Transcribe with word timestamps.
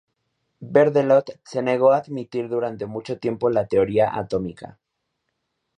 Berthelot 0.77 1.29
se 1.45 1.61
negó 1.61 1.91
a 1.91 1.97
admitir 1.97 2.49
durante 2.49 2.87
mucho 2.87 3.19
tiempo 3.19 3.51
la 3.51 3.67
teoría 3.67 4.15
atómica. 4.17 4.79